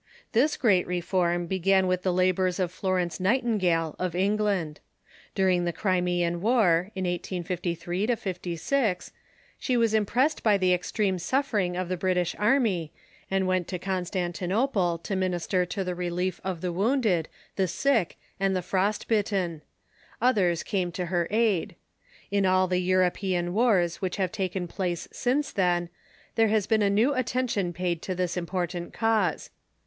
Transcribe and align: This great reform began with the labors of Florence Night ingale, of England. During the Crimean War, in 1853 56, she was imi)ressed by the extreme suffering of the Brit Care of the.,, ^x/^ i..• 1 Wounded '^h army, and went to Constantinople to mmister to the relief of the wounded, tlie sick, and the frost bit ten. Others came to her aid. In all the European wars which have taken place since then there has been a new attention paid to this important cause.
This 0.31 0.57
great 0.57 0.87
reform 0.87 1.45
began 1.45 1.85
with 1.85 2.01
the 2.01 2.11
labors 2.11 2.59
of 2.59 2.71
Florence 2.71 3.19
Night 3.19 3.43
ingale, 3.45 3.95
of 3.99 4.15
England. 4.15 4.79
During 5.35 5.63
the 5.63 5.71
Crimean 5.71 6.41
War, 6.41 6.89
in 6.95 7.03
1853 7.05 8.07
56, 8.07 9.11
she 9.59 9.77
was 9.77 9.93
imi)ressed 9.93 10.41
by 10.41 10.57
the 10.57 10.73
extreme 10.73 11.19
suffering 11.19 11.77
of 11.77 11.87
the 11.87 11.97
Brit 11.97 12.15
Care 12.15 12.21
of 12.23 12.29
the.,, 12.29 12.29
^x/^ 12.35 12.41
i..• 12.41 12.45
1 12.47 12.49
Wounded 12.49 12.63
'^h 12.63 12.69
army, 12.79 12.93
and 13.29 13.45
went 13.47 13.67
to 13.67 13.77
Constantinople 13.77 14.97
to 14.97 15.13
mmister 15.15 15.69
to 15.69 15.83
the 15.83 15.93
relief 15.93 16.41
of 16.43 16.61
the 16.61 16.73
wounded, 16.73 17.27
tlie 17.55 17.69
sick, 17.69 18.17
and 18.39 18.55
the 18.55 18.63
frost 18.63 19.07
bit 19.07 19.27
ten. 19.27 19.61
Others 20.19 20.63
came 20.63 20.91
to 20.93 21.05
her 21.13 21.27
aid. 21.29 21.75
In 22.31 22.47
all 22.47 22.67
the 22.67 22.79
European 22.81 23.53
wars 23.53 23.97
which 24.01 24.15
have 24.17 24.31
taken 24.31 24.67
place 24.67 25.07
since 25.11 25.51
then 25.51 25.89
there 26.33 26.47
has 26.47 26.65
been 26.65 26.81
a 26.81 26.89
new 26.89 27.13
attention 27.13 27.71
paid 27.71 28.01
to 28.01 28.15
this 28.15 28.35
important 28.35 28.93
cause. 28.93 29.51